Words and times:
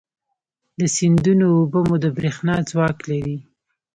د 0.79 0.81
سیندونو 0.95 1.45
اوبه 1.57 1.79
مو 1.87 1.95
د 2.03 2.05
برېښنا 2.17 2.55
ځواک 2.69 2.97
لري. 3.09 3.37